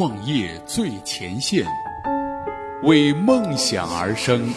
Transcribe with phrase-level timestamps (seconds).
[0.00, 1.62] 创业最前线，
[2.84, 4.50] 为梦想而生。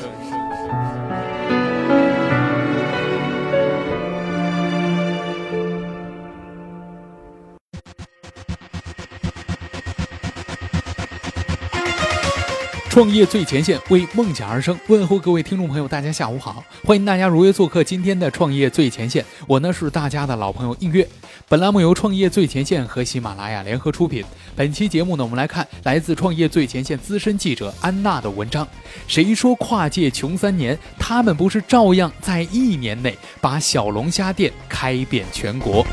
[12.94, 14.80] 创业最前线，为梦想而生。
[14.86, 19.26] 问候各位听众朋友，大家下午好，欢迎大家如约做客今天的创业最前线。
[19.48, 21.10] 我呢是大家的老朋友映月。
[21.50, 24.24] 本栏目由创业最前线和喜马拉雅联合出品。
[24.56, 28.68] 本期节目呢，我们来看来自创业最前线资深记者安娜的文章。
[29.08, 30.78] 谁说跨界穷三年？
[31.00, 35.84] 他们不是照样在一年内把小龙虾店开遍全国？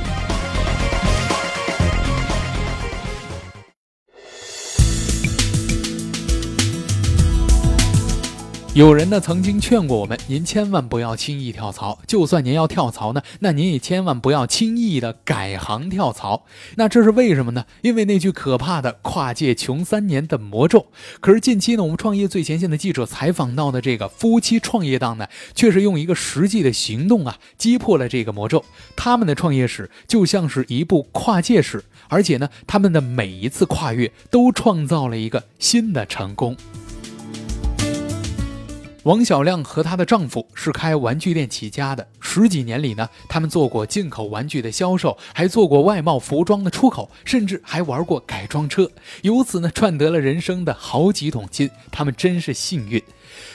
[8.73, 11.99] 有人呢曾经劝过我们，您千万不要轻易跳槽。
[12.07, 16.45] 就算您要跳槽呢，那您也千万不要轻易的改行跳槽。
[16.77, 17.65] 那这是为什么呢？
[17.83, 20.87] 因为那句可怕的“跨界穷三年”的魔咒。
[21.19, 28.65] 可是近期呢，我们创业最前线的记者采访到的这个夫妻创业档呢，却是用一个实际的行动啊，击破了这个魔咒。
[28.95, 36.57] 他们的创业史就像是一部跨界史，而且呢，他们的每一次跨越都创造了一个新的成功。
[39.05, 48.91] 王小亮和她的丈夫是开玩具店起家的，十几年里呢，他们做过进口玩具的销售，还做过外贸服装的出口，甚至还玩过改装车，
[49.23, 51.71] 由此呢，赚得了人生的好几桶金。
[51.91, 53.03] 他们真是幸运。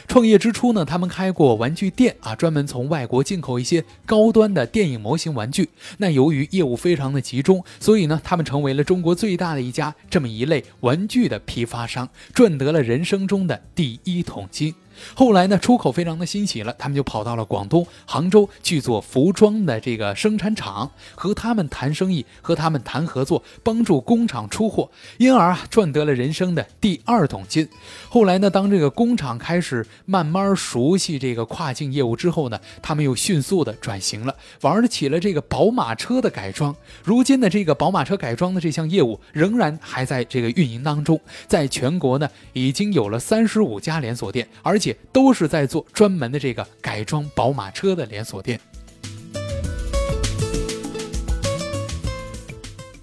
[0.08, 5.70] 创业之初呢，他们开过玩具店啊，专门从外国进口一些高端的电影模型玩具。
[5.98, 14.73] 那由于业务非常的集中，所以呢，他们成为了中国最大的一家这么一类玩具的批发商，赚得了人生中的第一桶金。
[15.14, 27.68] 后来呢，出口非常的欣喜了，他们就跑到了广东杭州去做服装的这个生产厂，和他们谈生意，和他们谈合作，帮助工厂出货，因而啊赚得了人生的第二桶金。
[28.10, 36.76] 后来呢，当这个工厂开始慢慢熟悉这个跨境业务之后呢，他们又迅速的转型了，玩起了这个宝马车的改装。
[37.04, 44.85] 如今的这个宝马车改装的这项业务仍然还在这个运营当中，在全国呢已经有了三十五家连锁店，而且。
[44.86, 48.60] 且都是在做专门的这个改装宝马车的连锁店。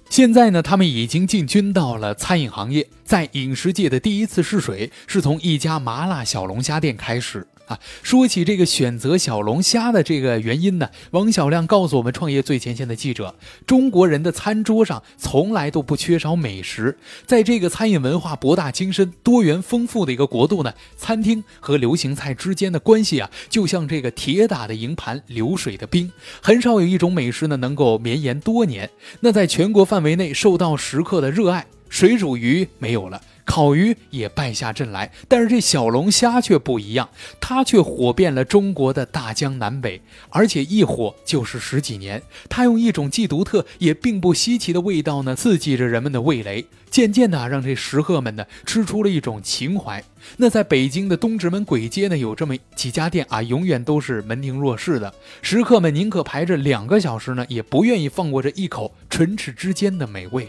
[0.09, 7.45] 现在呢，他们已经进军到了餐饮行业，在饮食界的第一次试水是从一家麻辣小龙虾店开始。
[7.65, 13.33] 啊，说起这个选择小龙虾的这个原因呢，王小亮告诉我们创业最前线的记者，
[13.65, 28.89] 中国人的餐桌上从来都不缺少美食，在这个餐饮文化博大精深、多元丰富的一个国度呢，餐厅和流行菜之间的关系啊，就像这个铁打的营盘、流水的兵，很少有一种美食呢能够绵延多年。
[29.21, 33.21] 那在全国范围内受到食客的热爱，水煮鱼没有了。
[33.45, 37.09] 烤鱼也败下阵来，但是这小龙虾却不一样，
[37.39, 42.21] 它却火遍了中国的大江南北，而且一火就是十几年。
[42.49, 50.03] 它用一种既独特也并不稀奇的味道呢，刺激着人们的味蕾，渐渐的让这食客们呢吃出了一种情怀。
[50.37, 60.47] 那在北京的东直门簋街呢，有这么几家店啊，永远都是门庭若市的，食客们宁可排着两个小时呢，也不愿意放过这一口唇齿之间的美味。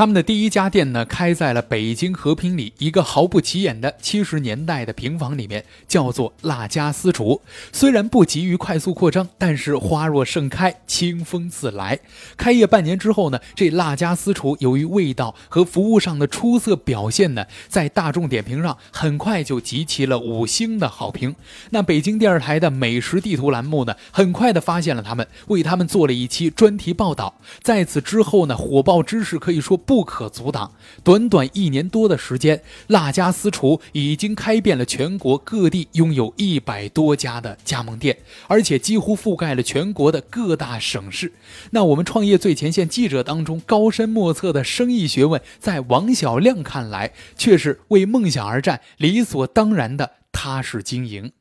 [0.00, 7.42] 他们的第一家店呢，开在了北京和平里一个毫不起眼的七十年代的平房里面，叫做辣家私厨。
[7.70, 12.00] 虽然不急于快速扩张，但是花若盛开，清风自来。
[12.38, 21.36] 开业半年之后呢，这辣家私厨由于味道和服务上的出色表现呢，在大众点评上很快就集齐了五星的好评。
[21.72, 27.38] 那北京电视台的美食地图栏目呢，很快的发现了他们，为他们做了一期专题报道。
[27.62, 29.78] 在此之后呢，火爆知识可以说。
[29.90, 30.70] 不可阻挡。
[31.02, 41.32] 短短一年多的时间，辣家私厨已经开遍了全国各地，拥有一百多家的加盟店，而且几乎覆盖了全国的各大省市。
[41.72, 51.32] 那我们创业最前线记者当中高深莫测的生意学问，在王小亮看来，却是为梦想而战，理所当然的踏实经营。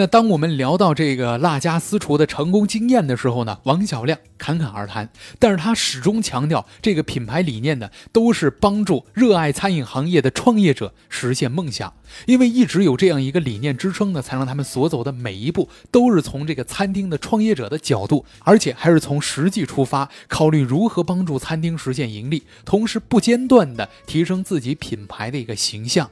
[0.00, 11.92] 那当我们聊到这个辣家私厨的成功经验的时候呢，王小亮侃侃而谈，但是他始终强调，这个品牌理念呢，都是帮助热爱餐饮行业的创业者实现梦想。
[12.24, 26.08] 因为一直有这样一个理念支撑呢，才让他们所走的每一步都是从这个餐厅的创业者的角度，而且还是从实际出发，考虑如何帮助餐厅实现盈利，同时不间断的提升自己品牌的一个形象。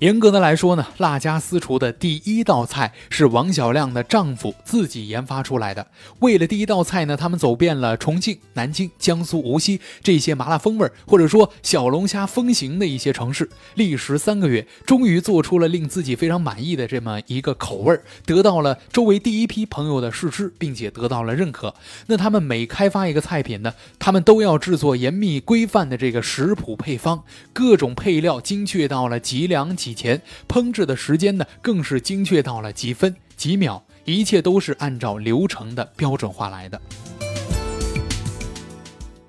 [0.00, 5.86] 严格的来说呢，辣家私厨的第一道菜是王小亮的丈夫自己研发出来的。
[6.18, 21.74] 为了第一道菜呢，他们走遍了重庆、南京、江苏、无锡这些麻辣风味或者说小龙虾风行的一些城市，历时三个月，终于做出了令自己非常满意的这么一个口味，得到了周围第一批朋友的试吃，并且得到了认可。
[22.08, 29.85] 那他们每开发一个菜品呢，他们都要制作严密规范的这个食谱配方，各种配料精确到了几两几。
[29.86, 36.80] 以前烹制的时间呢，更是精确到了几分几秒，一切都是按照流程的标准化来的。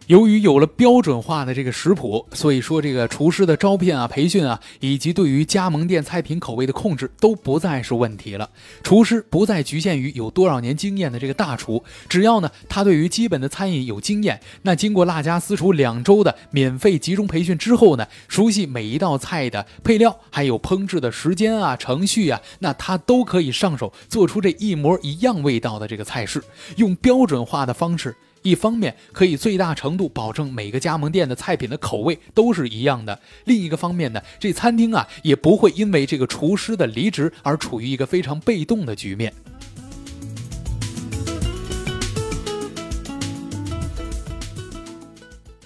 [0.08, 8.50] 由于有了标准化的这个食谱，所以说这个厨师的招聘啊、培训啊，以及对于加盟店菜品口味的控制都不再是问题了。
[8.82, 26.42] 厨师不再局限于有多少年经验的这个大厨，只要呢他对于基本的餐饮有经验，那经过辣家私厨两周的免费集中培训之后呢，熟悉每一道菜的配料，还有烹制的时间啊、程序啊，那他都可以上手做出这一模一样味道的这个菜式，
[26.78, 28.16] 用标准化的方式。
[28.48, 39.34] 一方面可以最大程度保证每个加盟店的菜品的口味都是一样的，另一个方面呢，这餐厅啊也不会因为这个厨师的离职而处于一个非常被动的局面。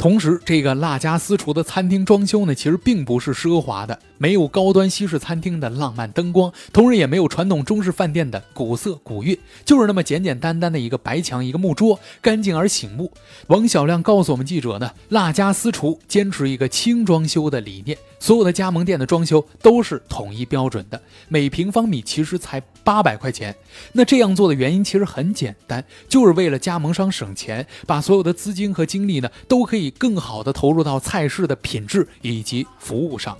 [0.01, 13.11] 同时，这个辣家私厨的餐厅装修呢，其实并不是奢华的，没有高端西式餐厅的浪漫灯光，同时也没有传统中式饭店的古色古韵，就是那么简简单单的一个白墙、一个木桌，干净而醒目。
[13.45, 23.55] 王小亮告诉我们记者呢，辣家私厨坚持一个轻装修的理念，所有的加盟店的装修都是统一标准的，每平方米其实才八百块钱。
[23.91, 29.90] 那这样做的原因其实很简单，就是为了加盟商省钱，把所有的资金和精力呢，都可以。
[29.91, 33.37] 更好的投入到菜式的品质以及服务上。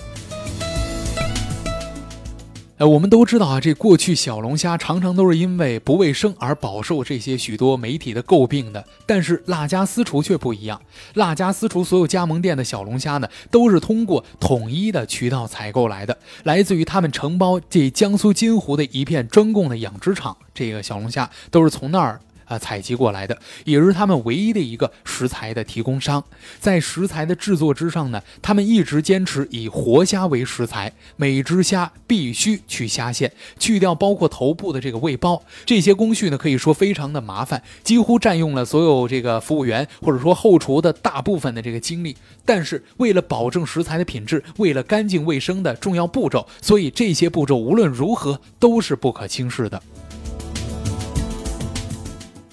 [2.77, 8.83] 呃，我们都知道啊，这过去小龙虾常常都是因为不卫生而饱受这些许多媒体的诟病的。
[9.06, 10.81] 但是辣家私厨却不一样，
[11.13, 22.19] 辣家私厨所有加盟店的小龙虾呢，都是通过统一的渠道采购来的，来自于他们承包这江苏金湖的一片专供的养殖场，这个小龙虾都是从那儿。
[22.51, 26.21] 啊，采集过来的也是他们唯一的一个食材的提供商。
[26.59, 35.42] 在食材的制作之上呢，他们一直坚持以活虾为食材，每只虾必须去虾线，去掉包括头部的这个胃包。
[35.65, 42.18] 这些工序呢，可以说非常的麻烦，几乎占用了所有这个服务员或者说后厨的大部分的这个精力。
[42.44, 49.81] 但是为了保证食材的品质，为了干净卫生的重要步骤，所以这些步骤无论如何都是不可轻视的。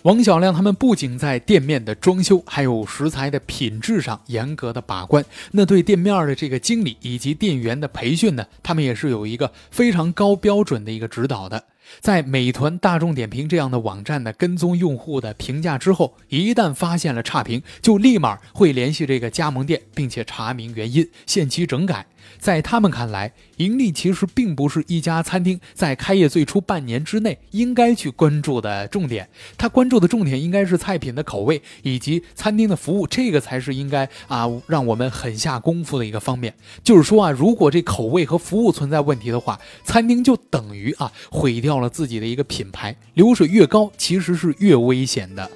[0.03, 5.25] 王小亮他们不仅在店面的装修，还有食材的品质上严格的把关。
[5.51, 11.65] 那对店面的这个经理以及店员的培训呢，他们也是有一个非常高标准的一个指导的。
[12.01, 22.07] 在美团、大众点评这样的网站呢，跟踪用户的评价之后，一旦发现了差评，就立马会联系这个加盟店，并且查明原因，限期整改。
[22.39, 29.29] 在他们看来，盈利其实并不是一家餐厅在开业最初半年之内应该去关注的重点。
[29.57, 36.53] 他关注的重点应该是菜品的口味以及餐厅的服务，这个才是应该啊让我们狠下功夫的一个方面。
[36.85, 42.97] 就是说啊，如果这口味和服务存在问题的话，餐厅就等于啊毁掉了自己的一个品牌。
[43.15, 45.51] 流水越高，其实是越危险的。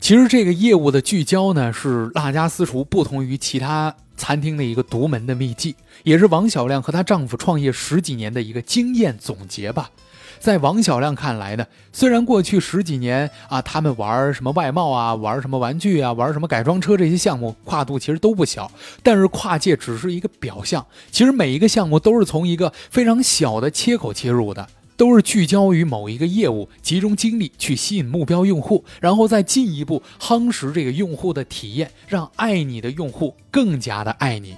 [0.00, 9.90] 其实这个业务的聚焦呢，是辣家私厨不同于其他餐厅的一个独门的秘籍，也是王小亮和她丈夫创业十几年的一个经验总结吧。
[10.38, 18.70] 在王小亮看来呢，虽然过去十几年啊，他们玩什么外贸啊，玩什么玩具啊，玩什么改装车这些项目，跨度其实都不小，
[19.02, 24.66] 但是跨界只是一个表象，其实每一个项目都是从一个非常小的切口切入的。
[24.96, 34.56] 都是聚焦于某一个业务，集中精力去吸引目标用户，然后再进一步夯实这个用户的体验，让爱你的用户更加的爱你。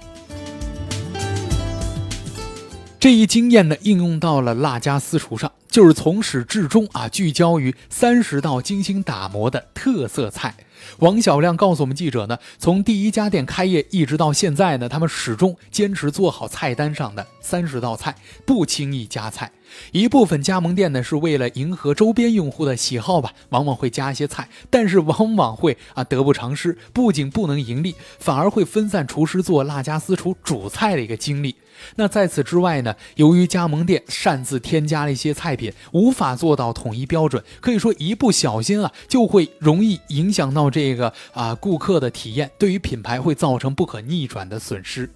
[3.01, 10.53] 这一经验呢，应用到了辣家私厨上，就是从始至终啊，聚焦于三十道精心打磨的特色菜。
[10.99, 18.15] 王小亮告诉我们记者呢，从第一家店开业一直到现在呢，他们始终坚持做好菜单上的三十道菜，
[18.45, 19.51] 不轻易加菜。
[19.91, 31.55] 一部分加盟店呢是为了迎合周边用户的喜好吧，往往会加一些菜，但是往往会啊得不偿失，不仅不能盈利，反而会分散厨师做辣家私厨主菜的一个精力。
[31.95, 45.09] 那在此之外呢，由于加盟店擅自添加了一些菜品，无法做到统一标准，可以说一不小心啊，就会容易影响到这个啊顾客的体验，对于品牌会造成不可逆转的损失。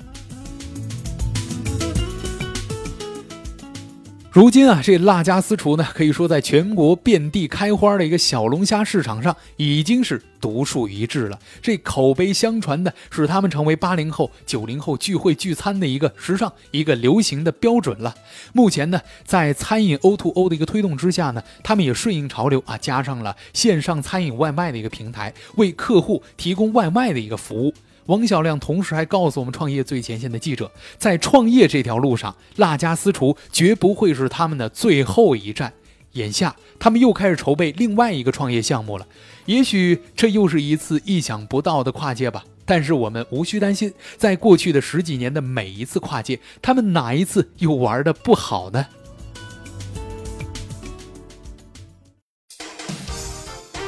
[4.36, 11.40] 如今啊，这辣家私厨呢，可以说在全国遍地开花的一个小龙虾市场上，已经是独树一帜了。
[11.62, 18.14] 这口碑相传的，使他们成为八零后、九零后聚会聚餐的一个时尚、一个流行的标准了。
[18.52, 27.74] 目前呢，在餐饮 O to O 的一个推动之下呢，他们也顺应潮流啊，加上了线上餐饮外卖的一个平台，为客户提供外卖的一个服务。
[28.08, 35.74] 王小亮同时还告诉我们，创业最前线的记者，在创业这条路上，辣家私厨绝不会是他们的最后一站。
[36.14, 39.06] 眼下，他们又开始筹备另外一个创业项目了。
[39.46, 42.46] 也许这又是一次意想不到的跨界吧。
[42.64, 48.86] 但是我们无需担心，在过去的十几年的每一次跨界，他们哪一次又玩的不好呢？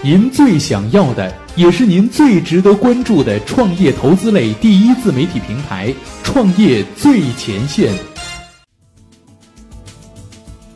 [0.04, 5.92] 您最想要的，也是您最值得关注的创业投资类第一自媒体平台——
[6.24, 7.92] 创业最前线。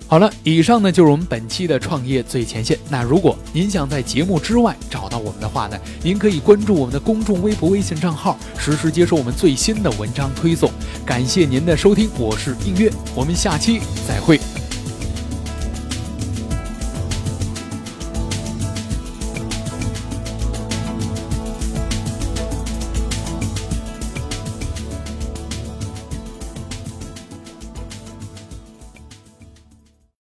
[0.08, 2.78] 好了，以上呢就是我们本期的创业最前线。
[2.90, 10.70] 那如果您想在节目之外找到我们的话呢，您可以关注我们的公众微博、微信账号，实时接收我们最新的文章推送。
[11.06, 14.40] 感谢您的收听，我是映月，我们下期再会。